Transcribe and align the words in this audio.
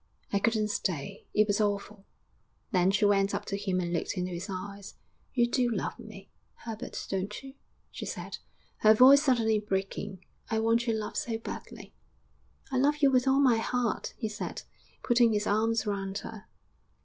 'I 0.33 0.39
couldn't 0.39 0.69
stay; 0.69 1.27
it 1.31 1.45
was 1.45 1.61
awful.' 1.61 2.07
Then 2.71 2.89
she 2.89 3.05
went 3.05 3.35
up 3.35 3.45
to 3.45 3.55
him 3.55 3.79
and 3.79 3.93
looked 3.93 4.17
into 4.17 4.31
his 4.31 4.47
eyes. 4.49 4.95
'You 5.35 5.47
do 5.47 5.69
love 5.69 5.99
me, 5.99 6.31
Herbert, 6.65 7.05
don't 7.07 7.43
you?' 7.43 7.53
she 7.91 8.07
said, 8.07 8.39
her 8.77 8.95
voice 8.95 9.21
suddenly 9.21 9.59
breaking. 9.59 10.25
'I 10.49 10.59
want 10.61 10.87
your 10.87 10.97
love 10.97 11.17
so 11.17 11.37
badly.' 11.37 11.93
'I 12.71 12.77
love 12.79 12.97
you 13.03 13.11
with 13.11 13.27
all 13.27 13.39
my 13.39 13.57
heart!' 13.57 14.15
he 14.17 14.27
said, 14.27 14.63
putting 15.03 15.33
his 15.33 15.45
arms 15.45 15.85
round 15.85 16.17
her. 16.17 16.47